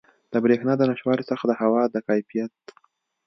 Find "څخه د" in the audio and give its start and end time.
1.31-1.51